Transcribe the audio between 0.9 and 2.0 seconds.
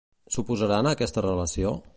aquesta relació?